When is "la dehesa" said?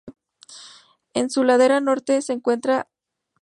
2.73-2.91